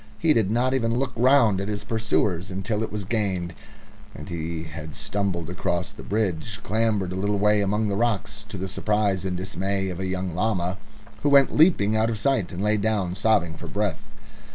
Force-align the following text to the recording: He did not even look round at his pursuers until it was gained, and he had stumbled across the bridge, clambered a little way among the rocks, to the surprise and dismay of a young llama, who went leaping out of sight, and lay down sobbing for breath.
He 0.17 0.33
did 0.33 0.49
not 0.49 0.73
even 0.73 0.97
look 0.97 1.11
round 1.15 1.61
at 1.61 1.67
his 1.67 1.83
pursuers 1.83 2.49
until 2.49 2.81
it 2.81 2.91
was 2.91 3.05
gained, 3.05 3.53
and 4.15 4.29
he 4.29 4.63
had 4.63 4.95
stumbled 4.95 5.47
across 5.47 5.91
the 5.91 6.01
bridge, 6.01 6.59
clambered 6.63 7.11
a 7.11 7.15
little 7.15 7.37
way 7.37 7.61
among 7.61 7.87
the 7.87 7.95
rocks, 7.95 8.43
to 8.49 8.57
the 8.57 8.67
surprise 8.67 9.25
and 9.25 9.37
dismay 9.37 9.89
of 9.89 9.99
a 9.99 10.07
young 10.07 10.33
llama, 10.33 10.79
who 11.21 11.29
went 11.29 11.55
leaping 11.55 11.95
out 11.95 12.09
of 12.09 12.17
sight, 12.17 12.51
and 12.51 12.63
lay 12.63 12.77
down 12.77 13.13
sobbing 13.13 13.55
for 13.57 13.67
breath. 13.67 14.01